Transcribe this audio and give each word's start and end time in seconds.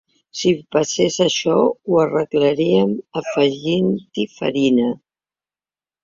Si 0.37 0.51
passés 0.75 1.17
això, 1.25 1.57
ho 1.91 1.99
arreglaríem 2.03 2.95
afegint-hi 3.21 4.25
farina. 4.39 4.89